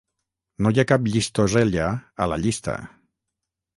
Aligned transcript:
No 0.65 0.69
hi 0.75 0.79
ha 0.83 0.85
cap 0.93 1.05
Llistosella, 1.11 1.91
a 2.27 2.31
la 2.33 2.39
llista. 2.47 2.79